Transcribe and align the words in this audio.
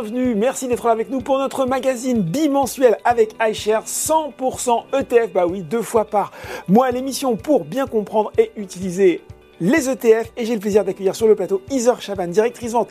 bienvenue. 0.00 0.36
Merci 0.36 0.68
d'être 0.68 0.86
là 0.86 0.92
avec 0.92 1.10
nous 1.10 1.20
pour 1.20 1.38
notre 1.38 1.66
magazine 1.66 2.22
bimensuel 2.22 2.98
avec 3.04 3.34
iShare 3.40 3.84
100% 3.84 4.84
ETF. 4.96 5.32
Bah 5.32 5.44
oui, 5.44 5.62
deux 5.62 5.82
fois 5.82 6.04
par 6.04 6.30
mois 6.68 6.92
l'émission 6.92 7.34
pour 7.34 7.64
bien 7.64 7.88
comprendre 7.88 8.30
et 8.38 8.52
utiliser 8.54 9.22
les 9.60 9.88
ETF. 9.88 10.30
Et 10.36 10.46
j'ai 10.46 10.54
le 10.54 10.60
plaisir 10.60 10.84
d'accueillir 10.84 11.16
sur 11.16 11.26
le 11.26 11.34
plateau 11.34 11.62
Isor 11.72 12.00
Chaban, 12.00 12.28
directrice 12.28 12.72
vente 12.72 12.90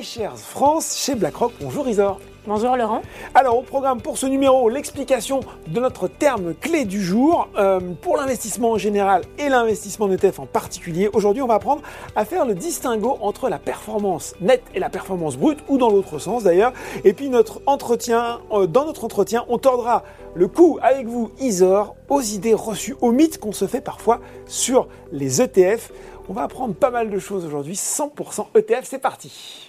iShares 0.00 0.36
France 0.36 0.96
chez 0.98 1.14
BlackRock. 1.14 1.52
Bonjour 1.60 1.88
Isor. 1.88 2.18
Bonjour 2.46 2.76
Laurent. 2.76 3.02
Alors 3.34 3.58
au 3.58 3.62
programme 3.62 4.00
pour 4.00 4.16
ce 4.16 4.24
numéro, 4.24 4.68
l'explication 4.70 5.40
de 5.66 5.80
notre 5.80 6.06
terme 6.08 6.54
clé 6.54 6.84
du 6.84 7.02
jour 7.02 7.48
euh, 7.58 7.80
pour 8.00 8.16
l'investissement 8.16 8.70
en 8.70 8.78
général 8.78 9.22
et 9.38 9.48
l'investissement 9.48 10.06
en 10.06 10.12
ETF 10.12 10.38
en 10.38 10.46
particulier. 10.46 11.10
Aujourd'hui, 11.12 11.42
on 11.42 11.46
va 11.46 11.54
apprendre 11.54 11.82
à 12.16 12.24
faire 12.24 12.46
le 12.46 12.54
distinguo 12.54 13.18
entre 13.20 13.48
la 13.48 13.58
performance 13.58 14.34
nette 14.40 14.62
et 14.74 14.78
la 14.78 14.88
performance 14.88 15.36
brute, 15.36 15.58
ou 15.68 15.78
dans 15.78 15.90
l'autre 15.90 16.18
sens 16.18 16.44
d'ailleurs. 16.44 16.72
Et 17.04 17.12
puis 17.12 17.28
notre 17.28 17.60
entretien, 17.66 18.40
euh, 18.52 18.66
dans 18.66 18.86
notre 18.86 19.04
entretien, 19.04 19.44
on 19.48 19.58
tordra 19.58 20.04
le 20.34 20.46
coup 20.46 20.78
avec 20.80 21.06
vous, 21.06 21.30
Isor, 21.40 21.96
aux 22.08 22.22
idées 22.22 22.54
reçues, 22.54 22.94
aux 23.00 23.10
mythes 23.10 23.38
qu'on 23.38 23.52
se 23.52 23.66
fait 23.66 23.80
parfois 23.80 24.20
sur 24.46 24.86
les 25.12 25.42
ETF. 25.42 25.92
On 26.28 26.32
va 26.32 26.44
apprendre 26.44 26.74
pas 26.74 26.90
mal 26.90 27.10
de 27.10 27.18
choses 27.18 27.44
aujourd'hui. 27.44 27.74
100% 27.74 28.46
ETF, 28.54 28.84
c'est 28.84 29.00
parti. 29.00 29.67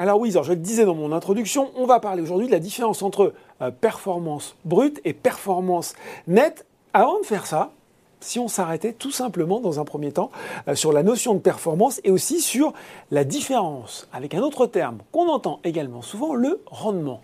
Alors 0.00 0.20
oui, 0.20 0.30
je 0.30 0.50
le 0.50 0.56
disais 0.56 0.84
dans 0.84 0.94
mon 0.94 1.10
introduction, 1.10 1.72
on 1.74 1.84
va 1.84 1.98
parler 1.98 2.22
aujourd'hui 2.22 2.46
de 2.46 2.52
la 2.52 2.60
différence 2.60 3.02
entre 3.02 3.34
euh, 3.60 3.72
performance 3.72 4.54
brute 4.64 5.00
et 5.04 5.12
performance 5.12 5.94
nette. 6.28 6.64
Avant 6.94 7.18
de 7.18 7.26
faire 7.26 7.46
ça, 7.46 7.72
si 8.20 8.38
on 8.38 8.46
s'arrêtait 8.46 8.92
tout 8.92 9.10
simplement 9.10 9.58
dans 9.58 9.80
un 9.80 9.84
premier 9.84 10.12
temps 10.12 10.30
euh, 10.68 10.76
sur 10.76 10.92
la 10.92 11.02
notion 11.02 11.34
de 11.34 11.40
performance 11.40 12.00
et 12.04 12.12
aussi 12.12 12.40
sur 12.40 12.74
la 13.10 13.24
différence 13.24 14.08
avec 14.12 14.34
un 14.34 14.40
autre 14.40 14.66
terme 14.66 14.98
qu'on 15.10 15.28
entend 15.28 15.58
également 15.64 16.00
souvent, 16.00 16.34
le 16.34 16.60
rendement. 16.66 17.20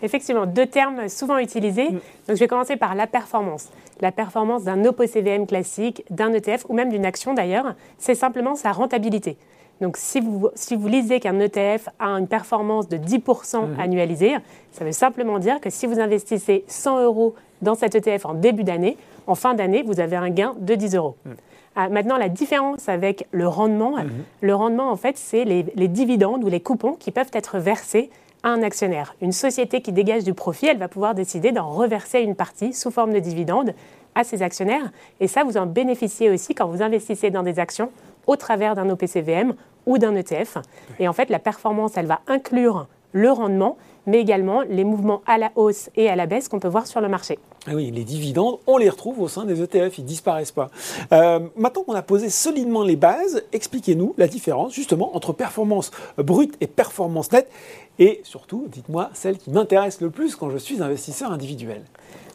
Effectivement, 0.00 0.46
deux 0.46 0.66
termes 0.66 1.08
souvent 1.08 1.38
utilisés. 1.38 1.90
Mm. 1.90 2.00
Donc 2.28 2.36
je 2.36 2.40
vais 2.40 2.46
commencer 2.46 2.76
par 2.76 2.94
la 2.94 3.08
performance. 3.08 3.70
La 4.00 4.12
performance 4.12 4.62
d'un 4.62 4.84
OPCVM 4.84 5.48
classique, 5.48 6.04
d'un 6.10 6.32
ETF 6.32 6.66
ou 6.68 6.74
même 6.74 6.90
d'une 6.90 7.04
action 7.04 7.34
d'ailleurs, 7.34 7.74
c'est 7.98 8.14
simplement 8.14 8.54
sa 8.54 8.70
rentabilité. 8.70 9.36
Donc, 9.80 9.96
si 9.96 10.20
vous, 10.20 10.48
si 10.54 10.76
vous 10.76 10.88
lisez 10.88 11.20
qu'un 11.20 11.38
ETF 11.38 11.88
a 11.98 12.08
une 12.08 12.26
performance 12.26 12.88
de 12.88 12.96
10% 12.96 13.68
mhm. 13.68 13.80
annualisée, 13.80 14.36
ça 14.72 14.84
veut 14.84 14.92
simplement 14.92 15.38
dire 15.38 15.60
que 15.60 15.70
si 15.70 15.86
vous 15.86 16.00
investissez 16.00 16.64
100 16.66 17.04
euros 17.04 17.34
dans 17.62 17.74
cet 17.74 17.94
ETF 17.94 18.26
en 18.26 18.34
début 18.34 18.64
d'année, 18.64 18.96
en 19.26 19.34
fin 19.34 19.54
d'année, 19.54 19.82
vous 19.82 20.00
avez 20.00 20.16
un 20.16 20.30
gain 20.30 20.54
de 20.58 20.74
10 20.74 20.96
euros. 20.96 21.16
Mhm. 21.24 21.36
Ah, 21.76 21.88
maintenant, 21.88 22.16
la 22.16 22.28
différence 22.28 22.88
avec 22.88 23.26
le 23.30 23.46
rendement, 23.46 23.92
mhm. 23.92 24.10
le 24.40 24.54
rendement, 24.54 24.90
en 24.90 24.96
fait, 24.96 25.16
c'est 25.16 25.44
les, 25.44 25.64
les, 25.76 25.88
dividendes 25.88 26.42
ou 26.42 26.48
les 26.48 26.60
coupons 26.60 26.94
qui 26.94 27.12
peuvent 27.12 27.30
être 27.32 27.58
versés 27.58 28.10
à 28.42 28.48
un 28.48 28.62
actionnaire. 28.62 29.14
Une 29.20 29.32
société 29.32 29.80
qui 29.80 29.92
dégage 29.92 30.24
du 30.24 30.34
profit, 30.34 30.66
elle 30.66 30.78
va 30.78 30.88
pouvoir 30.88 31.14
décider 31.14 31.52
d'en 31.52 31.70
reverser 31.70 32.20
une 32.20 32.34
partie 32.34 32.72
sous 32.72 32.90
forme 32.90 33.12
de 33.12 33.20
dividendes 33.20 33.74
à 34.16 34.24
ses 34.24 34.42
actionnaires. 34.42 34.90
Et 35.20 35.28
ça, 35.28 35.44
vous 35.44 35.56
en 35.56 35.66
bénéficiez 35.66 36.30
aussi 36.30 36.54
quand 36.54 36.66
vous 36.66 36.82
investissez 36.82 37.30
dans 37.30 37.44
des 37.44 37.60
actions 37.60 37.90
au 38.28 38.36
travers 38.36 38.76
d'un 38.76 38.88
OPCVM 38.90 39.54
ou 39.86 39.98
d'un 39.98 40.14
ETF. 40.14 40.58
Et 41.00 41.08
en 41.08 41.12
fait, 41.12 41.30
la 41.30 41.40
performance, 41.40 41.96
elle 41.96 42.06
va 42.06 42.20
inclure 42.28 42.86
le 43.12 43.30
rendement, 43.30 43.78
mais 44.06 44.20
également 44.20 44.60
les 44.62 44.84
mouvements 44.84 45.22
à 45.26 45.38
la 45.38 45.50
hausse 45.56 45.88
et 45.96 46.10
à 46.10 46.14
la 46.14 46.26
baisse 46.26 46.48
qu'on 46.48 46.60
peut 46.60 46.68
voir 46.68 46.86
sur 46.86 47.00
le 47.00 47.08
marché. 47.08 47.38
Ah 47.66 47.72
oui, 47.74 47.90
les 47.90 48.04
dividendes, 48.04 48.58
on 48.66 48.76
les 48.76 48.88
retrouve 48.88 49.20
au 49.20 49.28
sein 49.28 49.44
des 49.44 49.62
ETF, 49.62 49.98
ils 49.98 50.02
ne 50.02 50.08
disparaissent 50.08 50.52
pas. 50.52 50.70
Euh, 51.12 51.40
maintenant 51.56 51.82
qu'on 51.84 51.94
a 51.94 52.02
posé 52.02 52.28
solidement 52.28 52.84
les 52.84 52.96
bases, 52.96 53.42
expliquez-nous 53.52 54.14
la 54.18 54.28
différence 54.28 54.74
justement 54.74 55.16
entre 55.16 55.32
performance 55.32 55.90
brute 56.18 56.54
et 56.60 56.66
performance 56.66 57.32
nette. 57.32 57.50
Et 57.98 58.20
surtout, 58.24 58.66
dites-moi 58.68 59.10
celle 59.14 59.38
qui 59.38 59.50
m'intéresse 59.50 60.00
le 60.02 60.10
plus 60.10 60.36
quand 60.36 60.50
je 60.50 60.58
suis 60.58 60.82
investisseur 60.82 61.32
individuel. 61.32 61.82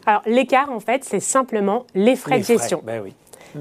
Alors 0.06 0.22
l'écart, 0.26 0.70
en 0.70 0.80
fait, 0.80 1.04
c'est 1.04 1.20
simplement 1.20 1.86
les 1.94 2.16
frais 2.16 2.40
de 2.40 2.44
gestion. 2.44 2.82
Ben 2.84 3.00
oui. 3.02 3.14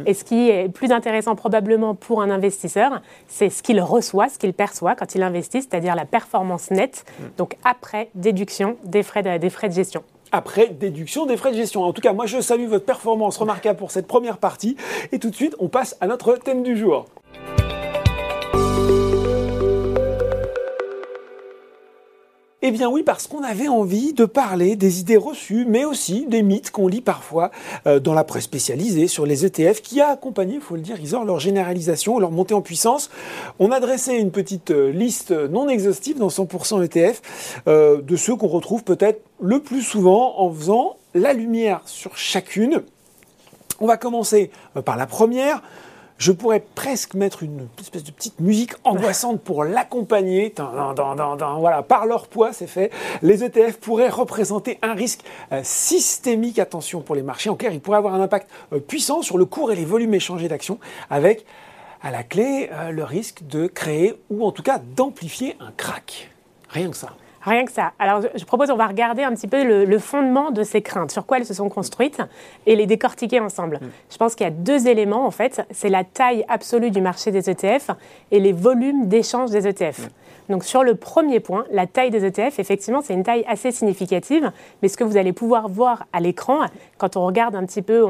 Et 0.06 0.14
ce 0.14 0.24
qui 0.24 0.50
est 0.50 0.70
plus 0.70 0.92
intéressant 0.92 1.36
probablement 1.36 1.96
pour 1.96 2.22
un 2.22 2.30
investisseur, 2.30 3.02
c'est 3.28 3.50
ce 3.50 3.64
qu'il 3.64 3.82
reçoit, 3.82 4.30
ce 4.30 4.38
qu'il 4.40 4.54
perçoit 4.54 4.96
quand 4.96 5.16
il 5.16 5.24
investit, 5.24 5.62
c'est-à-dire 5.62 5.96
la 5.96 6.06
performance 6.06 6.72
nette, 6.72 7.06
donc 7.38 7.58
après 7.64 8.10
déduction 8.16 8.78
des 8.84 9.04
frais 9.04 9.24
de, 9.24 9.38
des 9.38 9.50
frais 9.50 9.70
de 9.70 9.74
gestion 9.74 10.04
après 10.36 10.70
déduction 10.70 11.28
des 11.28 11.38
frais 11.38 11.52
de 11.52 11.58
gestion. 11.58 11.84
En 11.84 11.94
tout 11.94 12.02
cas, 12.02 12.12
moi 12.12 12.26
je 12.26 12.42
salue 12.42 12.66
votre 12.66 12.86
performance 12.86 13.38
remarquable 13.38 13.78
pour 13.78 13.92
cette 13.92 14.08
première 14.08 14.40
partie. 14.40 14.76
Et 15.12 15.20
tout 15.20 15.30
de 15.30 15.36
suite, 15.36 15.56
on 15.60 15.68
passe 15.68 15.96
à 16.02 16.08
notre 16.08 16.36
thème 16.38 16.64
du 16.64 16.76
jour. 16.76 17.06
Eh 22.66 22.72
bien 22.72 22.90
oui, 22.90 23.04
parce 23.04 23.28
qu'on 23.28 23.44
avait 23.44 23.68
envie 23.68 24.14
de 24.14 24.24
parler 24.24 24.78
des 24.78 25.02
idées 25.02 25.18
reçues, 25.18 25.66
mais 25.68 25.84
aussi 25.84 26.26
des 26.28 26.42
mythes 26.44 26.72
qu'on 26.72 26.88
lit 26.88 27.02
parfois 27.02 27.52
euh, 27.88 28.00
dans 28.00 28.14
la 28.14 28.24
presse 28.24 28.46
spécialisée 28.46 29.10
sur 29.10 29.26
les 29.26 29.46
ETF, 29.46 29.82
qui 29.82 30.00
a 30.00 30.08
accompagné, 30.08 30.56
il 30.56 30.62
faut 30.62 30.76
le 30.76 30.82
dire, 30.82 30.98
Isor, 30.98 31.26
leur 31.26 31.42
généralisation, 31.42 32.20
leur 32.20 32.32
montée 32.32 32.54
en 32.54 32.62
puissance. 32.62 33.10
On 33.60 33.70
a 33.72 33.82
dressé 33.82 34.14
une 34.14 34.32
petite 34.32 34.72
euh, 34.72 34.94
liste 34.94 35.32
non 35.32 35.68
exhaustive 35.68 36.18
dans 36.18 36.30
100% 36.30 36.86
ETF 36.86 37.62
euh, 37.68 38.02
de 38.02 38.16
ceux 38.16 38.38
qu'on 38.38 38.48
retrouve 38.48 38.86
peut-être 38.86 39.20
le 39.42 39.60
plus 39.60 39.82
souvent 39.82 40.40
en 40.40 40.50
faisant 40.50 40.96
la 41.16 41.34
lumière 41.34 41.82
sur 41.86 42.16
chacune. 42.16 42.82
On 43.82 43.88
va 43.88 43.98
commencer 43.98 44.52
par 44.86 44.96
la 44.96 45.06
première. 45.06 45.62
Je 46.24 46.32
pourrais 46.32 46.62
presque 46.62 47.16
mettre 47.16 47.44
une 47.44 47.68
espèce 47.78 48.06
de 48.06 48.12
petite 48.12 48.40
musique 48.40 48.76
angoissante 48.86 49.42
pour 49.42 49.66
l'accompagner. 49.66 50.56
Voilà, 50.56 51.84
par 51.84 52.06
leur 52.06 52.28
poids, 52.30 52.54
c'est 52.54 52.66
fait. 52.66 52.92
Les 53.22 53.44
ETF 53.44 53.76
pourraient 53.82 54.08
représenter 54.08 54.80
un 54.84 54.94
risque 54.94 55.20
euh, 55.52 55.60
systémique, 55.64 56.60
attention 56.60 57.02
pour 57.02 57.16
les 57.16 57.24
marchés 57.24 57.50
en 57.50 57.58
clair, 57.58 57.74
ils 57.74 57.82
pourraient 57.82 57.98
avoir 57.98 58.14
un 58.14 58.22
impact 58.22 58.50
euh, 58.72 58.80
puissant 58.80 59.22
sur 59.22 59.38
le 59.38 59.44
cours 59.44 59.74
et 59.74 59.76
les 59.76 59.84
volumes 59.84 60.14
échangés 60.14 60.48
d'actions 60.48 60.80
avec 61.10 61.46
à 62.02 62.10
la 62.10 62.24
clé 62.24 62.70
euh, 62.72 62.92
le 62.92 63.04
risque 63.04 63.46
de 63.46 63.68
créer 63.68 64.14
ou 64.30 64.46
en 64.46 64.54
tout 64.54 64.64
cas 64.64 64.80
d'amplifier 64.80 65.58
un 65.60 65.74
crack. 65.76 66.32
Rien 66.70 66.90
que 66.90 66.96
ça. 66.96 67.18
Rien 67.44 67.66
que 67.66 67.72
ça. 67.72 67.92
Alors, 68.00 68.22
je 68.36 68.46
propose, 68.46 68.70
on 68.72 68.78
va 68.78 68.88
regarder 68.88 69.24
un 69.24 69.32
petit 69.34 69.48
peu 69.48 69.64
le, 69.64 70.00
fondement 70.00 70.52
de 70.52 70.64
ces 70.64 70.82
craintes, 70.82 71.12
sur 71.12 71.26
quoi 71.26 71.38
elles 71.38 71.46
se 71.46 71.54
sont 71.54 71.70
construites, 71.70 72.22
et 72.66 72.76
les 72.76 72.86
décortiquer 72.86 73.40
ensemble. 73.40 73.80
Mm. 73.82 73.90
Je 74.12 74.18
pense 74.18 74.36
qu'il 74.36 74.46
y 74.46 74.48
a 74.48 74.52
deux 74.52 74.88
éléments, 74.88 75.26
en 75.26 75.32
fait. 75.32 75.66
C'est 75.72 75.90
la 75.90 76.04
taille 76.04 76.46
absolue 76.48 76.90
du 76.90 77.02
marché 77.02 77.32
des 77.32 77.50
ETF 77.50 77.92
et 78.32 78.40
les 78.40 78.54
volumes 78.54 79.08
d'échange 79.08 79.52
des 79.52 79.68
ETF. 79.68 80.00
Mm. 80.00 80.10
Donc 80.50 80.64
sur 80.64 80.84
le 80.84 80.96
premier 80.96 81.40
point, 81.40 81.66
la 81.72 81.88
taille 81.88 82.10
des 82.10 82.26
ETF, 82.26 82.60
effectivement, 82.60 83.02
c'est 83.02 83.14
une 83.14 83.24
taille 83.24 83.46
assez 83.48 83.72
significative, 83.72 84.52
mais 84.82 84.88
ce 84.88 84.98
que 84.98 85.04
vous 85.04 85.18
allez 85.18 85.34
pouvoir 85.34 85.70
voir 85.70 86.06
à 86.14 86.20
l'écran, 86.20 86.60
quand 86.98 87.18
on 87.18 87.26
regarde 87.26 87.56
un 87.56 87.66
petit 87.66 87.82
peu 87.82 88.06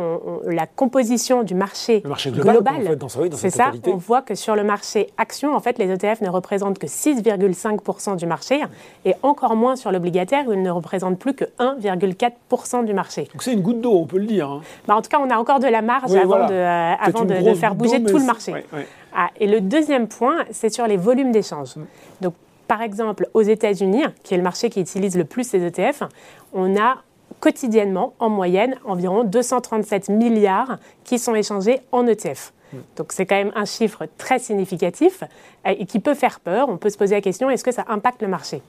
la 0.46 0.66
composition 0.68 1.44
du 1.44 1.56
marché, 1.56 2.04
global, 2.28 2.98
c'est 3.34 3.50
ça, 3.50 3.72
on 3.88 3.96
voit 3.98 4.22
que 4.22 4.36
sur 4.36 4.56
le 4.56 4.64
marché 4.64 5.08
action, 5.18 5.56
en 5.56 5.60
fait, 5.60 5.78
les 5.78 5.90
ETF 5.90 6.22
ne 6.22 6.30
représentent 6.30 6.80
que 6.80 6.88
6,5% 6.88 8.16
du 8.16 8.26
marché, 8.26 8.62
et 9.06 9.14
encore 9.22 9.56
moins 9.56 9.76
sur 9.76 9.92
l'obligataire, 9.92 10.48
où 10.48 10.54
ils 10.54 10.62
ne 10.62 10.72
représentent 10.72 11.20
plus 11.20 11.34
que 11.34 11.46
1,4% 11.60 12.86
du 12.86 12.94
marché. 12.94 13.28
Donc 13.32 13.44
c'est 13.44 13.54
une 13.54 13.62
goutte 13.62 13.82
d'eau, 13.82 13.98
on 13.98 14.06
peut 14.06 14.18
le 14.18 14.26
dire. 14.26 14.50
Hein. 14.50 14.62
Bah, 14.88 14.96
en 14.96 15.02
tout 15.02 15.10
cas, 15.10 15.20
on 15.20 15.30
a 15.30 15.38
encore 15.38 15.60
de 15.60 15.68
la 15.68 15.82
marge 15.82 16.14
avant, 16.16 16.48
de, 16.48 16.54
euh, 16.54 16.94
avant 17.00 17.26
de, 17.26 17.54
faire 17.54 17.76
bouger 17.76 18.04
tout 18.04 18.18
le 18.18 18.26
marché. 18.26 18.54
Ah, 19.16 19.30
et 19.40 19.48
le 19.48 19.62
deuxième 19.62 20.08
point, 20.08 20.46
c'est 20.52 20.74
sur 20.74 20.88
les 20.88 20.98
volumes 20.98 21.32
d'échange. 21.32 21.76
Mm. 21.76 21.86
Donc, 22.22 22.34
par 22.68 22.82
exemple, 22.82 23.28
aux 23.34 23.42
États-Unis, 23.42 24.04
qui 24.24 24.34
est 24.34 24.38
le 24.38 24.44
marché 24.44 24.70
qui 24.70 24.82
utilise 24.82 25.18
le 25.18 25.26
plus 25.26 25.44
ces 25.48 25.64
ETF, 25.64 26.04
on 26.54 26.76
a 26.78 26.98
quotidiennement, 27.40 28.14
en 28.20 28.30
moyenne, 28.30 28.76
environ 28.86 29.24
237 29.24 30.10
milliards 30.10 30.78
qui 31.04 31.20
sont 31.20 31.36
échangés 31.36 31.82
en 31.92 32.08
ETF. 32.08 32.54
Mm. 32.72 32.78
Donc 32.96 33.12
c'est 33.12 33.26
quand 33.26 33.36
même 33.36 33.52
un 33.56 33.66
chiffre 33.66 34.08
très 34.18 34.40
significatif 34.40 35.24
et 35.66 35.86
qui 35.86 36.00
peut 36.00 36.14
faire 36.14 36.40
peur. 36.40 36.70
On 36.70 36.78
peut 36.78 36.90
se 36.90 36.98
poser 36.98 37.16
la 37.16 37.22
question, 37.22 37.50
est-ce 37.50 37.64
que 37.64 37.72
ça 37.72 37.86
impacte 37.88 38.22
le 38.22 38.28
marché? 38.28 38.62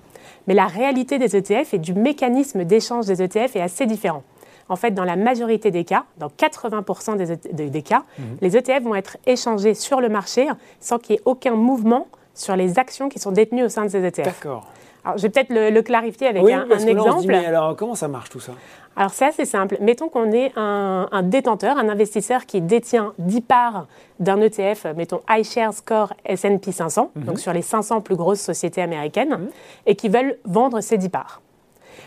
Mais 0.46 0.54
la 0.54 0.66
réalité 0.66 1.18
des 1.18 1.36
ETF 1.36 1.74
et 1.74 1.78
du 1.78 1.94
mécanisme 1.94 2.64
d'échange 2.64 3.06
des 3.06 3.22
ETF 3.22 3.56
est 3.56 3.62
assez 3.62 3.86
différent 3.86 4.22
en 4.68 4.76
fait, 4.76 4.92
dans 4.92 5.04
la 5.04 5.16
majorité 5.16 5.70
des 5.70 5.84
cas, 5.84 6.04
dans 6.18 6.28
80% 6.28 7.16
des, 7.16 7.70
des, 7.70 7.82
cas, 7.82 8.04
mhm. 8.18 8.24
les 8.40 8.56
ETF 8.56 8.82
vont 8.82 8.94
être 8.94 9.16
échangés 9.26 9.74
sur 9.74 10.00
le 10.00 10.08
marché 10.08 10.48
sans 10.80 10.98
qu'il 10.98 11.16
y 11.16 11.18
ait 11.18 11.22
aucun 11.24 11.54
mouvement 11.54 12.06
sur 12.34 12.56
les 12.56 12.78
actions 12.78 13.08
qui 13.08 13.18
sont 13.18 13.32
détenues 13.32 13.64
au 13.64 13.68
sein 13.68 13.84
de 13.84 13.90
ces 13.90 14.04
ETF. 14.04 14.24
D'accord. 14.24 14.66
Alors, 15.04 15.18
je 15.18 15.22
vais 15.22 15.28
peut-être 15.28 15.50
le, 15.50 15.82
clarifier 15.82 16.28
avec 16.28 16.42
un, 16.42 16.66
exemple. 16.86 17.26
mais 17.26 17.44
alors, 17.44 17.76
comment 17.76 17.94
ça 17.94 18.08
marche 18.08 18.30
tout 18.30 18.40
ça? 18.40 18.52
Alors 18.96 19.12
c'est 19.12 19.26
assez 19.26 19.44
simple. 19.44 19.76
Mettons 19.80 20.08
qu'on 20.08 20.30
est 20.32 20.52
un, 20.56 21.22
détenteur, 21.24 21.76
un 21.78 21.88
investisseur 21.88 22.46
qui 22.46 22.60
détient 22.60 23.12
10 23.18 23.40
parts 23.40 23.86
d'un 24.20 24.40
ETF, 24.40 24.86
mettons 24.96 25.20
iShares 25.28 25.84
Core 25.84 26.14
S&P 26.24 26.70
500, 26.70 27.10
mhm. 27.14 27.24
donc 27.24 27.38
sur 27.40 27.52
les 27.52 27.62
500 27.62 28.00
plus 28.02 28.16
grosses 28.16 28.40
sociétés 28.40 28.82
américaines, 28.82 29.36
mhm. 29.36 29.48
et 29.86 29.96
qui 29.96 30.08
veulent 30.08 30.38
vendre 30.44 30.80
ces 30.80 30.96
10 30.96 31.08
parts. 31.08 31.42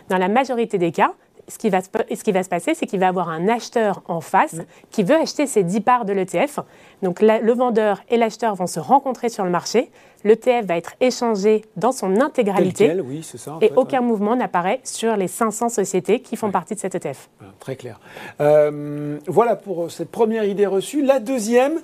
Dans 0.09 0.17
la 0.17 0.29
majorité 0.29 0.77
des 0.77 0.91
cas, 0.91 1.11
ce 1.47 1.57
qui 1.57 1.69
va, 1.69 1.79
ce 1.81 2.23
qui 2.23 2.31
va 2.31 2.43
se 2.43 2.49
passer, 2.49 2.73
c'est 2.73 2.85
qu'il 2.85 2.99
va 2.99 3.07
avoir 3.07 3.29
un 3.29 3.47
acheteur 3.47 4.01
en 4.07 4.21
face 4.21 4.57
qui 4.91 5.03
veut 5.03 5.15
acheter 5.15 5.47
ses 5.47 5.63
10 5.63 5.81
parts 5.81 6.05
de 6.05 6.13
l'ETF. 6.13 6.59
Donc 7.03 7.21
le 7.21 7.53
vendeur 7.53 8.01
et 8.09 8.17
l'acheteur 8.17 8.55
vont 8.55 8.67
se 8.67 8.79
rencontrer 8.79 9.29
sur 9.29 9.45
le 9.45 9.49
marché. 9.49 9.89
L'ETF 10.23 10.65
va 10.65 10.77
être 10.77 10.93
échangé 10.99 11.63
dans 11.75 11.91
son 11.91 12.19
intégralité. 12.19 12.99
oui, 13.01 13.23
ça, 13.23 13.57
et 13.61 13.71
aucun 13.75 14.01
mouvement 14.01 14.35
n'apparaît 14.35 14.81
sur 14.83 15.15
les 15.15 15.27
500 15.27 15.69
sociétés 15.69 16.21
qui 16.21 16.35
font 16.35 16.51
partie 16.51 16.75
de 16.75 16.79
cet 16.79 16.95
ETF. 16.95 17.29
très 17.59 17.75
clair. 17.75 17.99
Euh, 18.41 19.19
voilà 19.27 19.55
pour 19.55 19.91
cette 19.91 20.11
première 20.11 20.43
idée 20.43 20.65
reçue. 20.65 21.03
La 21.03 21.19
deuxième, 21.19 21.79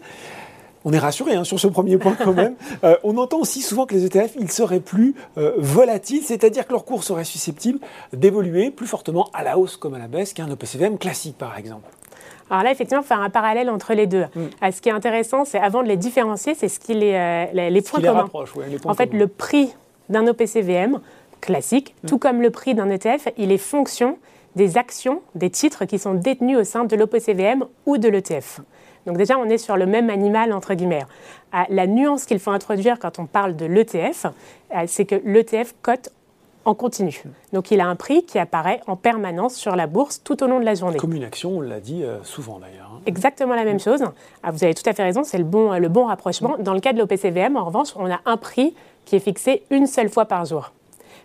on 0.86 0.94
est 0.94 1.00
rassuré 1.00 1.36
hein, 1.36 1.44
sur 1.44 1.60
ce 1.60 1.68
premier 1.68 1.98
point 1.98 2.16
quand 2.16 2.34
même. 2.34 2.56
Euh, 2.84 2.98
on 3.04 3.18
entend 3.18 3.38
aussi 3.38 3.62
souvent 3.62 3.86
que 3.86 3.94
les 3.94 4.06
ETF, 4.06 4.36
ils 4.40 4.52
seraient 4.52 4.80
plus 4.80 5.16
euh, 5.38 5.54
volatiles, 5.58 6.24
c'est-à-dire 6.24 6.66
que 6.68 6.74
leur 6.74 6.86
cours 6.86 7.04
serait 7.04 7.24
susceptible 7.24 7.80
d'évoluer 8.12 8.72
plus 8.72 8.88
fortement 8.88 9.30
à 9.34 9.44
la 9.44 9.58
hausse 9.58 9.78
comme 9.78 9.94
à 9.94 10.00
la 10.00 10.08
baisse 10.08 10.34
qu'un 10.34 10.50
OPCVM 10.50 10.98
classique 10.98 11.38
par 11.38 11.58
exemple. 11.58 11.88
Alors 12.50 12.64
là, 12.64 12.72
effectivement, 12.72 13.04
faire 13.04 13.22
un 13.22 13.30
parallèle 13.30 13.70
entre 13.70 13.94
les 13.94 14.08
deux. 14.08 14.26
Mm. 14.36 14.42
Euh, 14.64 14.72
ce 14.72 14.82
qui 14.82 14.90
est 14.90 14.94
intéressant, 14.94 15.46
c'est 15.46 15.60
avant 15.60 15.84
de 15.84 15.88
les 15.88 15.98
différencier, 15.98 16.56
c'est 16.56 16.68
ce 16.68 16.80
qui 16.80 16.94
les, 16.94 17.48
les, 17.54 17.82
points 17.82 18.02
communs. 18.02 18.30
en 18.86 18.94
fait, 18.94 19.14
le 19.14 19.28
prix 19.28 19.70
d'un 20.10 20.28
OPCVM 20.28 21.00
classique, 21.40 21.96
mm. 22.04 22.08
tout 22.08 22.18
comme 22.18 22.42
le 22.42 22.50
prix 22.50 22.76
d'un 22.76 22.90
ETF, 22.90 23.30
il 23.38 23.52
est 23.52 23.58
fonction 23.58 24.18
des 24.56 24.78
actions, 24.78 25.22
des 25.36 25.50
titres 25.50 25.86
qui 25.86 26.00
sont 26.00 26.14
détenus 26.14 26.58
au 26.58 26.64
sein 26.64 26.86
de 26.86 26.96
l'OPCVM 26.96 27.66
ou 27.86 27.98
de 27.98 28.10
l'ETF. 28.10 28.62
Donc 29.06 29.18
déjà, 29.18 29.38
on 29.38 29.46
est 29.46 29.58
sur 29.58 29.78
le 29.78 29.86
même 29.86 30.10
animal, 30.10 30.54
entre 30.54 30.74
guillemets. 30.74 31.06
Euh, 31.54 31.58
la 31.70 31.88
nuance 31.88 32.26
qu'il 32.26 32.40
faut 32.40 32.52
introduire 32.52 33.00
quand 33.00 33.20
on 33.20 33.26
parle 33.26 33.56
de 33.56 33.66
l'ETF, 33.66 34.26
euh, 34.26 34.84
c'est 34.88 35.06
que 35.06 35.16
l'ETF 35.24 35.76
cote 35.82 36.10
en 36.66 36.74
continu. 36.74 37.24
Donc 37.52 37.72
il 37.72 37.82
a 37.82 37.88
un 37.88 37.96
prix 37.98 38.24
qui 38.24 38.40
apparaît 38.40 38.80
en 38.88 38.96
permanence 38.96 39.56
sur 39.56 39.76
la 39.76 39.86
bourse 39.86 40.22
tout 40.24 40.42
au 40.44 40.48
long 40.48 40.60
de 40.62 40.66
la 40.66 40.76
journée. 40.76 40.98
Comme 40.98 41.14
une 41.14 41.26
action, 41.26 41.58
on 41.58 41.62
l'a 41.62 41.82
dit 41.82 42.04
euh, 42.04 42.24
souvent 42.24 42.60
d'ailleurs. 42.60 42.90
Hein. 42.94 43.02
Exactement 43.06 43.54
la 43.54 43.66
même 43.66 43.82
chose. 43.82 44.02
Ah, 44.44 44.52
vous 44.52 44.64
avez 44.64 44.74
tout 44.74 44.90
à 44.90 44.94
fait 44.94 45.04
raison, 45.04 45.26
c'est 45.26 45.38
le 45.38 45.44
bon, 45.44 45.74
le 45.78 45.90
bon 45.90 46.06
rapprochement. 46.06 46.56
Dans 46.60 46.74
le 46.74 46.80
cas 46.80 46.94
de 46.94 47.00
l'OPCVM, 47.00 47.58
en 47.58 47.66
revanche, 47.66 47.90
on 47.98 48.10
a 48.10 48.22
un 48.26 48.38
prix 48.38 48.74
qui 49.04 49.18
est 49.18 49.20
fixé 49.20 49.64
une 49.72 49.88
seule 49.88 50.10
fois 50.10 50.26
par 50.26 50.46
jour. 50.46 50.72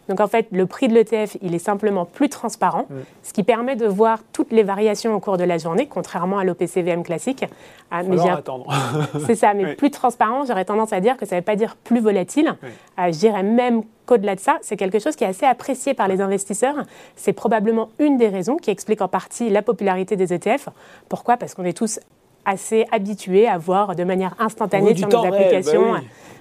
Donc 0.09 0.21
en 0.21 0.27
fait, 0.27 0.47
le 0.53 0.67
prix 0.67 0.89
de 0.89 0.95
l'ETF, 0.95 1.37
il 1.43 1.55
est 1.55 1.59
simplement 1.59 2.05
plus 2.05 2.29
transparent, 2.29 2.87
ce 3.23 3.33
qui 3.33 3.43
permet 3.43 3.77
de 3.77 3.87
voir 3.87 4.21
toutes 4.33 4.53
les 4.53 4.63
variations 4.63 5.15
au 5.15 5.21
cours 5.21 5.37
de 5.37 5.45
la 5.45 5.59
journée, 5.59 5.87
contrairement 5.87 6.39
à 6.39 6.45
l'OPCVM 6.45 7.03
classique. 7.03 7.45
Ah, 7.91 8.03
mais 8.03 8.19
attendre. 8.29 8.73
C'est 9.27 9.35
ça, 9.35 9.55
mais 9.55 9.75
plus 9.75 9.91
transparent, 9.91 10.45
j'aurais 10.47 10.65
tendance 10.65 10.93
à 10.93 11.01
dire 11.01 11.17
que 11.17 11.27
ça 11.27 11.37
ne 11.37 11.41
veut 11.41 11.45
pas 11.45 11.57
dire 11.57 11.77
plus 11.77 12.01
volatile. 12.01 12.55
Ah, 12.97 13.11
je 13.11 13.19
dirais 13.19 13.43
même 13.43 13.83
qu'au-delà 14.07 14.35
de 14.35 14.41
ça, 14.41 14.59
c'est 14.63 14.77
quelque 14.77 14.99
chose 14.99 15.15
qui 15.17 15.25
est 15.25 15.29
assez 15.29 15.45
apprécié 15.45 15.95
par 15.95 16.09
les 16.09 16.21
investisseurs. 16.21 16.75
C'est 17.15 17.35
probablement 17.35 17.91
une 17.99 18.17
des 18.17 18.29
raisons 18.29 18.57
qui 18.57 18.71
explique 18.71 19.03
en 19.03 19.09
partie 19.09 19.51
la 19.51 19.63
popularité 19.63 20.17
des 20.17 20.33
ETF. 20.33 20.71
Pourquoi? 21.09 21.37
Parce 21.37 21.55
qu'on 21.55 21.65
est 21.65 21.77
tous 21.77 22.01
assez 22.47 22.87
habitués 22.91 23.47
à 23.47 23.59
voir 23.59 23.95
de 23.95 24.05
manière 24.05 24.35
instantanée 24.39 24.97
sur 24.97 25.09
nos 25.09 25.27
applications. 25.27 25.93
Bah 25.93 26.01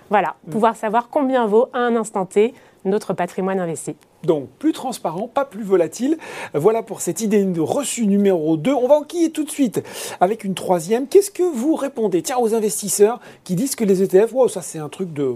voilà, 0.09 0.35
mm. 0.45 0.51
pouvoir 0.51 0.75
savoir 0.75 1.09
combien 1.09 1.45
vaut 1.45 1.67
à 1.73 1.79
un 1.79 1.95
instant 1.95 2.25
T 2.25 2.53
notre 2.87 3.13
patrimoine 3.13 3.59
investi. 3.59 3.95
Donc 4.23 4.49
plus 4.59 4.73
transparent, 4.73 5.27
pas 5.27 5.45
plus 5.45 5.63
volatile. 5.63 6.17
Voilà 6.53 6.83
pour 6.83 7.01
cette 7.01 7.21
idée 7.21 7.43
de 7.43 7.61
reçu 7.61 8.07
numéro 8.07 8.57
2. 8.57 8.73
On 8.73 8.87
va 8.87 8.95
enquiller 8.95 9.31
tout 9.31 9.43
de 9.43 9.49
suite 9.49 9.83
avec 10.19 10.43
une 10.43 10.55
troisième. 10.55 11.07
Qu'est-ce 11.07 11.31
que 11.31 11.43
vous 11.43 11.75
répondez 11.75 12.21
Tiens, 12.21 12.37
aux 12.37 12.55
investisseurs 12.55 13.19
qui 13.43 13.55
disent 13.55 13.75
que 13.75 13.83
les 13.83 14.03
ETF, 14.03 14.33
wow, 14.33 14.47
ça 14.47 14.61
c'est 14.61 14.79
un 14.79 14.89
truc 14.89 15.13
de 15.13 15.35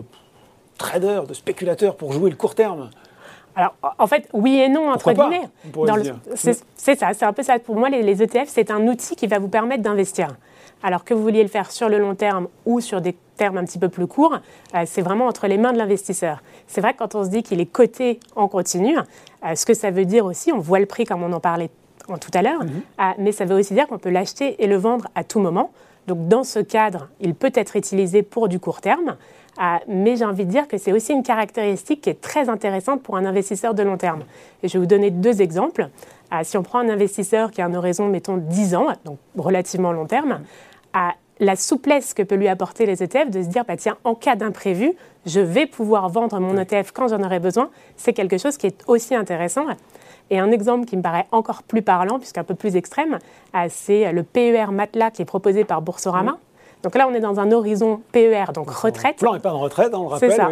trader, 0.78 1.22
de 1.28 1.34
spéculateur 1.34 1.96
pour 1.96 2.12
jouer 2.12 2.30
le 2.30 2.36
court 2.36 2.56
terme. 2.56 2.90
Alors, 3.56 3.76
en 4.00 4.08
fait, 4.08 4.28
oui 4.34 4.58
et 4.58 4.70
non, 4.70 4.90
entre 4.90 5.12
guillemets. 5.12 5.50
C'est 6.76 6.96
ça, 6.98 7.14
c'est 7.14 7.26
un 7.26 7.34
peu 7.34 7.44
ça. 7.44 7.60
Pour 7.60 7.76
moi, 7.76 7.90
les 7.90 8.24
ETF, 8.24 8.48
c'est 8.48 8.72
un 8.72 8.88
outil 8.88 9.16
qui 9.16 9.28
va 9.28 9.40
vous 9.40 9.50
permettre 9.50 9.84
d'investir. 9.84 10.30
Alors 10.84 11.04
que 11.04 11.14
vous 11.14 11.22
vouliez 11.22 11.44
le 11.44 11.50
faire 11.50 11.72
sur 11.72 11.90
le 11.90 12.00
long 12.00 12.16
terme 12.16 12.48
ou 12.66 12.80
sur 12.80 13.02
des 13.02 13.16
termes 13.38 13.58
un 13.58 13.66
petit 13.66 13.80
peu 13.80 13.90
plus 13.90 14.08
courts, 14.08 14.38
euh, 14.76 14.84
c'est 14.86 15.02
vraiment 15.02 15.26
entre 15.26 15.48
les 15.48 15.58
mains 15.58 15.74
de 15.74 15.78
l'investisseur. 15.78 16.44
C'est 16.68 16.82
vrai 16.82 16.94
que 16.94 17.00
quand 17.00 17.16
on 17.16 17.24
se 17.24 17.30
dit 17.30 17.44
qu'il 17.44 17.60
est 17.60 17.66
coté 17.66 18.20
en 18.36 18.48
continu, 18.48 18.98
euh, 18.98 19.56
ce 19.56 19.66
que 19.66 19.74
ça 19.74 19.90
veut 19.92 20.06
dire 20.06 20.26
aussi, 20.26 20.52
on 20.52 20.60
voit 20.60 20.80
le 20.80 20.86
prix 20.86 21.06
comme 21.06 21.24
on 21.24 21.34
en 21.34 21.40
parlait 21.40 21.70
tout 22.20 22.32
à 22.34 22.42
l'heure, 22.42 22.64
mhm. 22.64 22.70
euh, 23.00 23.04
mais 23.20 23.32
ça 23.32 23.46
veut 23.46 23.56
aussi 23.56 23.74
dire 23.74 23.88
qu'on 23.88 23.98
peut 23.98 24.10
l'acheter 24.10 24.64
et 24.64 24.68
le 24.68 24.76
vendre 24.76 25.08
à 25.16 25.24
tout 25.24 25.40
moment. 25.40 25.72
Donc 26.08 26.28
dans 26.28 26.44
ce 26.44 26.60
cadre, 26.60 27.10
il 27.20 27.34
peut 27.36 27.52
être 27.56 27.76
utilisé 27.76 28.22
pour 28.22 28.48
du 28.48 28.60
court 28.60 28.82
terme, 28.82 29.18
mais 29.88 30.16
j'ai 30.16 30.26
envie 30.26 30.46
de 30.46 30.50
dire 30.50 30.68
que 30.68 30.80
c'est 30.80 30.92
aussi 30.92 31.14
une 31.14 31.22
caractéristique 31.22 32.02
qui 32.02 32.10
est 32.10 32.20
très 32.20 32.50
intéressante 32.50 33.04
pour 33.04 33.18
un 33.18 33.26
investisseur 33.26 33.76
de 33.76 33.84
long 33.84 33.98
terme. 33.98 34.24
Et 34.64 34.68
je 34.68 34.74
vais 34.74 34.80
vous 34.80 34.88
donner 34.88 35.12
deux 35.12 35.44
exemples. 35.44 35.90
si 36.42 36.58
on 36.58 36.64
prend 36.64 36.80
un 36.80 36.90
investisseur 36.90 37.52
qui 37.52 37.62
a 37.62 37.68
une 37.68 37.76
horizon, 37.76 38.08
mettons, 38.08 38.38
10 38.38 38.74
ans, 38.74 38.88
donc 39.06 39.20
relativement 39.38 39.92
long 39.92 40.08
terme, 40.08 40.42
à 40.94 41.14
la 41.40 41.56
souplesse 41.56 42.14
que 42.14 42.22
peut 42.22 42.36
lui 42.36 42.48
apporter 42.48 42.86
les 42.86 43.02
ETF 43.04 43.30
de 43.32 43.42
se 43.42 43.48
dire, 43.48 43.66
bah, 43.66 43.76
tiens, 43.76 43.98
en 44.04 44.14
cas 44.14 44.36
d'imprévu, 44.36 44.94
je 45.26 45.40
vais 45.40 45.66
pouvoir 45.66 46.08
vendre 46.10 46.40
mon 46.40 46.56
ETF 46.58 46.92
quand 46.92 47.08
j'en 47.08 47.22
aurai 47.24 47.40
besoin, 47.40 47.70
c'est 47.98 48.14
quelque 48.14 48.38
chose 48.38 48.58
qui 48.58 48.68
est 48.68 48.84
aussi 48.88 49.16
intéressant. 49.16 49.66
Et 50.30 50.40
un 50.40 50.52
exemple 50.52 50.86
qui 50.86 50.96
me 50.96 51.02
paraît 51.02 51.28
encore 51.32 51.64
plus 51.64 51.82
parlant, 51.82 52.20
puisqu'un 52.20 52.44
peu 52.44 52.56
plus 52.56 52.76
extrême, 52.76 53.18
euh, 53.56 53.66
c'est 53.70 54.12
le 54.14 54.24
PER 54.24 54.68
Matelas 54.72 55.12
qui 55.12 55.24
est 55.24 55.26
proposé 55.26 55.66
par 55.66 55.82
Boursorama. 55.82 56.38
Donc 56.84 56.96
là, 56.96 57.08
on 57.08 57.14
est 57.14 57.20
dans 57.20 57.40
un 57.40 57.52
horizon 57.52 58.02
PER, 58.12 58.46
donc 58.54 58.70
retraite. 58.70 59.18
Plan 59.18 59.40
pas 59.40 59.52
de 59.52 59.56
retraite, 59.56 59.94
on 59.94 60.04
le 60.04 60.08
rappelle. 60.08 60.32
C'est 60.32 60.38
ça. 60.38 60.50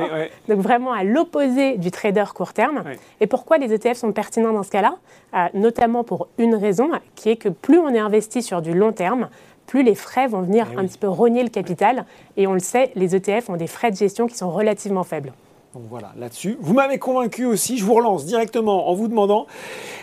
Donc 0.47 0.59
vraiment 0.59 0.91
à 0.91 1.03
l'opposé 1.03 1.77
du 1.77 1.91
trader 1.91 2.25
court 2.35 2.53
terme. 2.53 2.83
Et 3.19 3.27
pourquoi 3.27 3.57
les 3.57 3.73
ETF 3.73 3.97
sont 3.97 4.11
pertinents 4.11 4.53
dans 4.53 4.63
ce 4.63 4.69
cas-là? 4.69 4.95
Euh, 5.33 5.47
Notamment 5.53 6.03
pour 6.03 6.27
une 6.37 6.55
raison, 6.55 6.89
qui 7.15 7.29
est 7.29 7.35
que 7.35 7.49
plus 7.49 7.79
on 7.79 7.89
est 7.89 7.99
investi 7.99 8.43
sur 8.43 8.61
du 8.61 8.73
long 8.73 8.91
terme, 8.91 9.29
plus 9.69 9.83
les 9.83 9.93
frais 9.93 10.27
vont 10.27 10.41
venir 10.41 10.67
eh 10.73 10.77
un 10.79 10.85
petit 10.85 10.97
peu 10.97 11.07
rogner 11.07 11.43
le 11.43 11.49
capital. 11.49 12.05
Et 12.37 12.47
on 12.47 12.53
le 12.53 12.59
sait, 12.59 12.91
les 12.95 13.15
ETF 13.15 13.49
ont 13.49 13.55
des 13.55 13.67
frais 13.67 13.91
de 13.91 13.95
gestion 13.95 14.25
qui 14.25 14.35
sont 14.35 14.49
relativement 14.49 15.03
faibles. 15.03 15.31
Donc 15.75 15.83
voilà, 15.87 16.11
là-dessus, 16.17 16.57
vous 16.59 16.73
m'avez 16.73 16.97
convaincu 16.97 17.45
aussi, 17.45 17.77
je 17.77 17.85
vous 17.85 17.93
relance 17.93 18.25
directement 18.25 18.89
en 18.89 18.95
vous 18.95 19.07
demandant, 19.07 19.45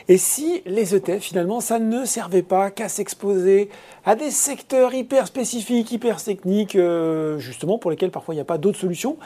et 0.07 0.17
si 0.17 0.63
les 0.65 0.95
ETF, 0.95 1.21
finalement, 1.21 1.59
ça 1.59 1.81
ne 1.81 2.05
servait 2.05 2.45
pas 2.45 2.71
qu'à 2.71 2.89
s'exposer 2.89 3.69
à 4.05 4.15
des 4.15 4.31
secteurs 4.31 4.95
hyper 4.95 5.27
spécifiques, 5.27 5.91
hyper 5.91 6.23
techniques, 6.23 6.77
euh, 6.77 7.39
justement 7.39 7.79
pour 7.79 7.91
lesquels 7.91 8.12
parfois 8.12 8.35
il 8.35 8.37
n'y 8.37 8.43
a 8.43 8.45
pas 8.45 8.59
d'autres 8.59 8.79
solutions, 8.79 9.17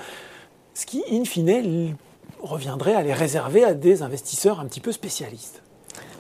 ce 0.72 0.86
qui, 0.86 1.04
in 1.12 1.26
fine, 1.26 1.94
reviendrait 2.40 2.94
à 2.94 3.02
les 3.02 3.12
réserver 3.12 3.62
à 3.62 3.74
des 3.74 4.00
investisseurs 4.00 4.60
un 4.60 4.64
petit 4.64 4.80
peu 4.80 4.92
spécialistes 4.92 5.62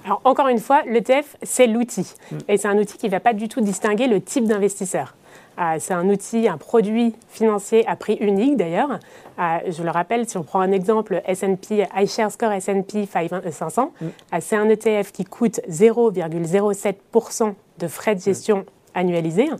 alors, 0.04 0.20
encore 0.24 0.48
une 0.48 0.58
fois, 0.58 0.82
l'ETF, 0.86 1.36
c'est 1.42 1.66
l'outil. 1.66 2.14
Mm. 2.30 2.36
Et 2.48 2.56
c'est 2.56 2.68
un 2.68 2.78
outil 2.78 2.96
qui 2.96 3.06
ne 3.06 3.10
va 3.10 3.20
pas 3.20 3.34
du 3.34 3.48
tout 3.48 3.60
distinguer 3.60 4.06
le 4.06 4.20
type 4.20 4.44
d'investisseur. 4.44 5.14
Euh, 5.58 5.76
c'est 5.78 5.92
un 5.92 6.08
outil, 6.08 6.48
un 6.48 6.56
produit 6.56 7.14
financier 7.28 7.86
à 7.86 7.96
prix 7.96 8.14
unique 8.14 8.56
d'ailleurs. 8.56 8.98
Euh, 9.38 9.58
je 9.68 9.82
le 9.82 9.90
rappelle, 9.90 10.28
si 10.28 10.38
on 10.38 10.42
prend 10.42 10.60
un 10.60 10.72
exemple, 10.72 11.20
S&P, 11.26 11.86
iShares 11.96 12.32
Score 12.32 12.52
S&P 12.52 13.06
500, 13.06 13.92
mm. 14.00 14.06
euh, 14.06 14.38
c'est 14.40 14.56
un 14.56 14.68
ETF 14.68 15.12
qui 15.12 15.24
coûte 15.24 15.60
0,07% 15.68 17.54
de 17.78 17.88
frais 17.88 18.14
de 18.14 18.20
gestion 18.20 18.58
mm. 18.58 18.64
annualisés. 18.94 19.50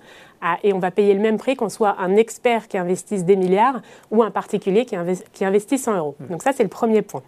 Et 0.62 0.72
on 0.72 0.78
va 0.78 0.90
payer 0.90 1.14
le 1.14 1.20
même 1.20 1.38
prix 1.38 1.56
qu'on 1.56 1.68
soit 1.68 1.96
un 1.98 2.16
expert 2.16 2.68
qui 2.68 2.78
investisse 2.78 3.24
des 3.24 3.36
milliards 3.36 3.80
ou 4.10 4.22
un 4.22 4.30
particulier 4.30 4.84
qui, 4.84 4.96
qui 5.32 5.44
investit 5.44 5.78
100 5.78 5.96
euros. 5.96 6.16
Donc 6.28 6.42
ça, 6.42 6.52
c'est 6.52 6.62
le 6.62 6.68
premier 6.68 7.02
point. 7.02 7.22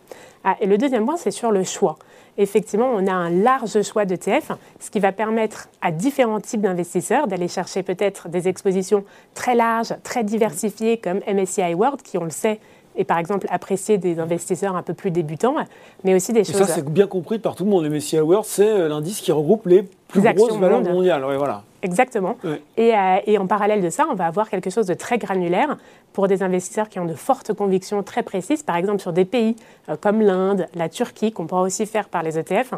et 0.60 0.66
le 0.66 0.78
deuxième 0.78 1.04
point, 1.04 1.16
c'est 1.16 1.30
sur 1.30 1.50
le 1.50 1.64
choix 1.64 1.96
effectivement, 2.38 2.90
on 2.94 3.06
a 3.06 3.12
un 3.12 3.30
large 3.30 3.82
choix 3.82 4.04
d'ETF, 4.04 4.52
ce 4.80 4.90
qui 4.90 5.00
va 5.00 5.12
permettre 5.12 5.68
à 5.80 5.90
différents 5.90 6.40
types 6.40 6.60
d'investisseurs 6.60 7.26
d'aller 7.26 7.48
chercher 7.48 7.82
peut-être 7.82 8.28
des 8.28 8.48
expositions 8.48 9.04
très 9.34 9.54
larges, 9.54 9.94
très 10.02 10.24
diversifiées 10.24 10.96
comme 10.96 11.20
MSCI 11.26 11.74
World, 11.74 12.02
qui, 12.02 12.18
on 12.18 12.24
le 12.24 12.30
sait, 12.30 12.60
est 12.96 13.04
par 13.04 13.18
exemple 13.18 13.46
apprécié 13.50 13.98
des 13.98 14.18
investisseurs 14.18 14.76
un 14.76 14.82
peu 14.82 14.94
plus 14.94 15.10
débutants, 15.10 15.56
mais 16.04 16.14
aussi 16.14 16.32
des 16.32 16.44
choses. 16.44 16.56
Et 16.56 16.64
ça, 16.64 16.66
c'est 16.66 16.84
bien 16.84 17.06
compris 17.06 17.38
par 17.38 17.54
tout 17.54 17.64
le 17.64 17.70
monde. 17.70 17.88
MSCI 17.88 18.20
World, 18.20 18.44
c'est 18.46 18.68
euh, 18.68 18.88
l'indice 18.88 19.20
qui 19.20 19.32
regroupe 19.32 19.66
les 19.66 19.84
plus 20.08 20.20
grosses 20.20 20.58
valeurs 20.58 20.82
mondiales. 20.82 21.24
voilà. 21.36 21.62
Exactement. 21.82 22.36
Et, 22.76 22.94
euh, 22.94 23.16
et, 23.26 23.38
en 23.38 23.46
parallèle 23.48 23.82
de 23.82 23.90
ça, 23.90 24.06
on 24.08 24.14
va 24.14 24.26
avoir 24.26 24.48
quelque 24.48 24.70
chose 24.70 24.86
de 24.86 24.94
très 24.94 25.18
granulaire 25.18 25.76
pour 26.12 26.28
des 26.28 26.44
investisseurs 26.44 26.88
qui 26.88 27.00
ont 27.00 27.04
de 27.04 27.14
fortes 27.14 27.52
convictions 27.54 28.02
très 28.04 28.22
précises, 28.22 28.62
par 28.62 28.76
exemple 28.76 29.00
sur 29.00 29.12
des 29.12 29.24
pays 29.24 29.56
euh, 29.88 29.96
comme 30.00 30.20
l'Inde, 30.20 30.68
la 30.74 30.88
Turquie, 30.88 31.32
qu'on 31.32 31.46
pourra 31.46 31.62
aussi 31.62 31.86
faire 31.86 32.08
par 32.08 32.22
les 32.22 32.38
ETF. 32.38 32.74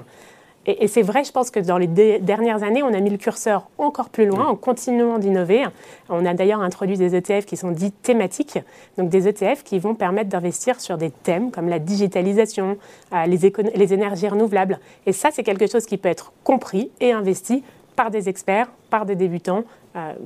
Et, 0.67 0.89
c'est 0.89 1.03
vrai, 1.03 1.25
je 1.25 1.33
pense 1.33 1.51
que 1.51 1.61
dans 1.61 1.77
les 1.77 1.87
dernières 1.87 2.63
années, 2.63 2.83
on 2.83 2.93
a 2.93 3.01
mis 3.01 3.11
le 3.11 3.19
curseur 3.19 3.69
encore 3.77 4.09
plus 4.09 4.27
loin 4.27 4.47
en 4.47 4.57
continuant 4.57 5.19
d'innover. 5.19 5.65
On 6.09 6.25
a 6.25 6.33
d'ailleurs 6.33 6.61
introduit 6.61 6.97
des 6.97 7.15
ETF 7.15 7.45
qui 7.45 7.57
sont 7.57 7.71
dits 7.71 7.93
thématiques, 7.93 8.59
donc 8.97 9.11
des 9.11 9.29
ETF 9.29 9.63
qui 9.63 9.79
vont 9.79 9.95
permettre 9.95 10.31
d'investir 10.31 10.81
sur 10.81 10.97
des 10.97 11.11
thèmes 11.11 11.51
comme 11.51 11.69
la 11.69 11.79
digitalisation, 11.79 12.79
euh, 13.13 13.27
les, 13.27 13.53
les 13.75 13.95
énergies 13.95 14.29
renouvelables. 14.29 14.79
Et 15.07 15.13
ça, 15.13 15.31
c'est 15.31 15.43
quelque 15.43 15.67
chose 15.67 15.85
qui 15.85 15.99
peut 15.99 16.09
être 16.09 16.33
compris 16.45 16.91
et 17.01 17.13
investi 17.13 17.63
par 17.95 18.11
des 18.11 18.29
experts, 18.29 18.69
par 18.91 19.07
des 19.07 19.17
débutants, 19.17 19.65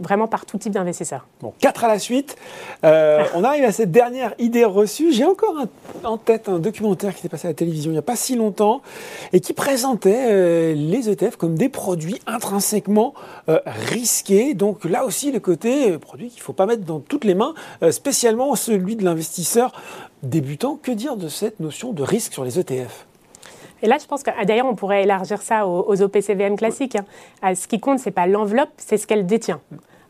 vraiment 0.00 0.26
par 0.28 0.46
tout 0.46 0.58
type 0.58 0.72
d'investisseurs. 0.72 1.26
Bon, 1.40 1.52
quatre 1.58 1.84
à 1.84 1.88
la 1.88 1.98
suite. 1.98 2.36
on 2.82 3.44
arrive 3.44 3.64
à 3.64 3.72
cette 3.72 3.90
dernière 3.90 4.34
idée 4.38 4.64
reçue. 4.64 5.12
J'ai 5.12 5.24
encore 5.24 5.54
en 6.04 6.16
tête 6.16 6.48
un 6.48 6.58
documentaire 6.58 7.14
qui 7.14 7.22
s'est 7.22 7.28
passé 7.28 7.48
à 7.48 7.50
la 7.50 7.54
télévision 7.54 7.90
il 7.90 7.94
n'y 7.94 7.98
a 7.98 8.02
pas 8.02 8.16
si 8.16 8.36
longtemps 8.36 8.80
et 9.32 9.40
qui 9.40 9.52
présentait 9.52 10.74
les 10.74 11.10
ETF 11.10 11.36
comme 11.36 11.56
des 11.56 11.68
produits 11.68 12.20
intrinsèquement 12.26 13.14
risqués. 13.66 14.54
Donc 14.54 14.84
là 14.84 15.04
aussi, 15.04 15.32
le 15.32 15.40
côté 15.40 15.98
produit 15.98 16.28
qu'il 16.28 16.40
ne 16.40 16.44
faut 16.44 16.52
pas 16.52 16.66
mettre 16.66 16.84
dans 16.84 17.00
toutes 17.00 17.24
les 17.24 17.34
mains, 17.34 17.54
spécialement 17.90 18.54
celui 18.54 18.96
de 18.96 19.04
l'investisseur 19.04 19.72
débutant. 20.22 20.78
Que 20.82 20.92
dire 20.92 21.16
de 21.16 21.28
cette 21.28 21.60
notion 21.60 21.92
de 21.92 22.02
risque 22.02 22.32
sur 22.32 22.44
les 22.44 22.58
ETF 22.58 23.07
et 23.82 23.86
là, 23.86 23.96
je 24.00 24.06
pense 24.06 24.22
que 24.22 24.30
d'ailleurs, 24.44 24.66
on 24.66 24.74
pourrait 24.74 25.02
élargir 25.04 25.42
ça 25.42 25.66
aux, 25.66 26.02
OPCVM 26.02 26.56
classiques. 26.56 26.96
Hein. 26.96 27.04
Euh, 27.44 27.54
ce 27.54 27.68
qui 27.68 27.80
compte, 27.80 28.00
ce 28.00 28.06
n'est 28.06 28.12
pas 28.12 28.26
l'enveloppe, 28.26 28.70
c'est 28.76 28.96
ce 28.96 29.06
qu'elle 29.06 29.26
détient. 29.26 29.60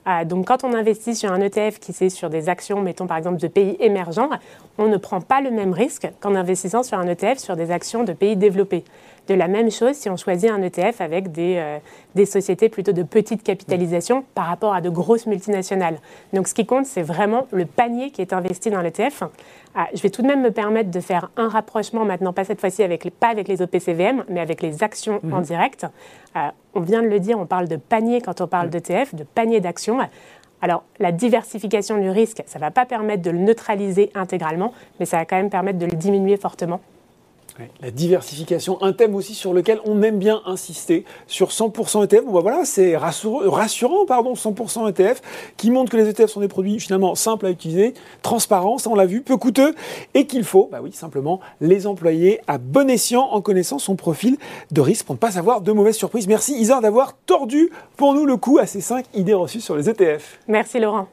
Euh, 0.07 0.25
donc, 0.25 0.47
quand 0.47 0.65
on 0.65 0.73
investit 0.73 1.15
sur 1.15 1.33
un 1.33 1.41
ETF 1.41 1.79
qui 1.79 1.93
c'est 1.93 2.09
sur 2.09 2.31
des 2.31 2.49
actions, 2.49 2.81
mettons 2.81 3.07
par 3.07 3.19
exemple 3.19 3.39
de 3.39 3.49
pays 3.49 3.77
émergents, 3.81 4.31
on 4.79 4.89
ne 4.89 4.97
prend 4.97 5.21
pas 5.21 5.41
le 5.41 5.51
même 5.51 5.73
risque 5.73 6.09
qu'en 6.21 6.35
investissant 6.35 6.83
sur 6.83 6.99
un 6.99 7.07
ETF 7.07 7.39
sur 7.39 7.57
des 7.57 7.71
actions 7.71 8.05
de 8.05 8.13
pays 8.13 8.37
développés. 8.37 8.85
De 9.29 9.35
la 9.35 9.47
même 9.47 9.71
chose 9.71 9.95
si 9.95 10.09
on 10.09 10.17
choisit 10.17 10.51
un 10.51 10.63
ETF 10.63 11.01
avec 11.01 11.31
des, 11.31 11.57
euh, 11.59 11.79
des 12.15 12.25
sociétés 12.25 12.71
plutôt 12.71 12.93
de 12.93 13.03
petite 13.03 13.43
capitalisation 13.43 14.25
par 14.35 14.47
rapport 14.47 14.73
à 14.73 14.81
de 14.81 14.89
grosses 14.89 15.27
multinationales. 15.27 15.99
Donc 16.33 16.49
ce 16.49 16.55
qui 16.55 16.65
compte, 16.65 16.87
c'est 16.87 17.03
vraiment 17.03 17.47
le 17.53 17.67
panier 17.67 18.11
qui 18.11 18.23
est 18.23 18.33
investi 18.33 18.71
dans 18.71 18.81
l'ETF. 18.81 19.23
Ah, 19.75 19.87
je 19.93 20.01
vais 20.01 20.09
tout 20.09 20.23
de 20.23 20.27
même 20.27 20.41
me 20.41 20.51
permettre 20.51 20.91
de 20.91 21.01
faire 21.01 21.31
un 21.37 21.49
rapprochement 21.49 22.07
maintenant, 22.07 22.33
pas 22.33 22.45
cette 22.45 22.59
fois-ci 22.59 22.83
avec 22.83 23.07
pas 23.21 23.29
avec 23.29 23.49
les 23.49 23.61
OPCVM, 23.61 24.25
mais 24.31 24.41
avec 24.41 24.63
les 24.63 24.83
actions 24.83 25.21
en 25.31 25.39
mhm. 25.39 25.43
direct. 25.43 25.87
Euh, 26.35 26.49
on 26.75 26.81
vient 26.81 27.03
de 27.03 27.09
le 27.09 27.21
dire, 27.21 27.39
on 27.39 27.47
parle 27.47 27.69
de 27.69 27.77
panier 27.77 28.23
quand 28.23 28.41
on 28.41 28.47
parle 28.47 28.71
d'ETF, 28.71 29.15
de 29.15 29.25
panier 29.25 29.61
d'actions. 29.61 29.99
Alors, 30.63 30.85
la 30.99 31.13
diversification 31.13 31.99
du 31.99 32.09
risque, 32.09 32.43
ça 32.47 32.59
ne 32.59 32.65
va 32.65 32.71
pas 32.71 32.87
permettre 32.87 33.23
de 33.23 33.31
le 33.31 33.39
neutraliser 33.39 34.11
intégralement, 34.15 34.73
mais 34.99 35.07
ça 35.07 35.19
va 35.19 35.27
quand 35.27 35.37
même 35.37 35.51
permettre 35.51 35.79
de 35.79 35.87
le 35.87 35.97
diminuer 35.97 36.39
fortement. 36.39 36.81
La 37.83 37.91
diversification, 37.91 38.81
un 38.83 38.93
thème 38.93 39.15
aussi 39.17 39.35
sur 39.35 39.53
lequel 39.53 39.81
on 39.85 40.03
aime 40.03 40.19
bien 40.19 40.43
insister, 40.47 41.05
sur 41.27 41.49
100% 41.49 42.05
ETF. 42.05 42.25
Bon, 42.25 42.33
bah 42.33 42.41
voilà, 42.41 42.65
c'est 42.65 42.97
rassurant, 42.97 44.07
pardon, 44.07 44.35
100% 44.35 44.89
ETF, 44.89 45.21
qui 45.57 45.71
montre 45.71 45.91
que 45.91 45.97
les 45.97 46.09
ETF 46.09 46.31
sont 46.31 46.41
des 46.41 46.49
produits 46.49 46.79
finalement 46.79 47.17
simples 47.17 47.47
à 47.47 47.51
utiliser, 47.51 47.95
transparents, 48.23 48.79
ça 48.79 48.91
on 48.91 48.95
l'a 48.95 49.07
vu, 49.07 49.23
peu 49.23 49.37
coûteux, 49.37 49.75
et 50.15 50.27
qu'il 50.27 50.45
faut, 50.45 50.69
bah 50.71 50.79
oui, 50.83 50.93
simplement 50.93 51.41
les 51.61 51.87
employer 51.89 52.41
à 52.47 52.59
bon 52.59 52.89
escient 52.89 53.23
en 53.23 53.41
connaissant 53.41 53.79
son 53.79 53.97
profil 53.97 54.37
de 54.71 54.81
risque 54.81 55.07
pour 55.07 55.17
ne 55.17 55.21
pas 55.21 55.37
avoir 55.37 55.61
de 55.61 55.73
mauvaises 55.73 55.97
surprises. 55.97 56.29
Merci 56.29 56.55
Isard 56.55 56.81
d'avoir 56.81 57.17
tordu 57.27 57.71
pour 57.97 58.15
nous 58.15 58.25
le 58.25 58.37
coup 58.37 58.59
à 58.59 58.67
ces 58.67 58.81
5 58.81 59.05
idées 59.15 59.35
reçues 59.35 59.61
sur 59.61 59.77
les 59.77 59.91
ETF. 59.91 60.39
Merci 60.47 60.79
Laurent. 60.79 61.09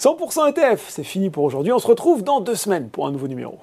100% 0.00 0.50
ETF, 0.50 0.86
c'est 0.88 1.04
fini 1.04 1.30
pour 1.30 1.44
aujourd'hui. 1.44 1.72
On 1.72 1.78
se 1.78 1.86
retrouve 1.86 2.24
dans 2.24 2.40
deux 2.40 2.56
semaines 2.56 2.88
pour 2.88 3.06
un 3.06 3.12
nouveau 3.12 3.28
numéro. 3.28 3.58